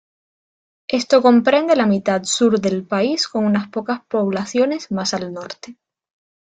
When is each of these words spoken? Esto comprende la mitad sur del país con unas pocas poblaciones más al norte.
Esto 0.87 1.21
comprende 1.21 1.75
la 1.75 1.85
mitad 1.85 2.23
sur 2.23 2.59
del 2.59 2.83
país 2.87 3.27
con 3.27 3.45
unas 3.45 3.67
pocas 3.69 4.01
poblaciones 4.07 4.89
más 4.91 5.13
al 5.13 5.31
norte. 5.31 5.77